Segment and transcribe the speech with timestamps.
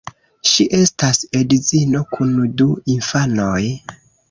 [0.51, 3.63] Ŝi estas edzino kun du infanoj.